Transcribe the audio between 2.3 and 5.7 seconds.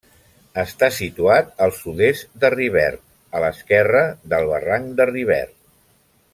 de Rivert, a l'esquerra del barranc de Rivert.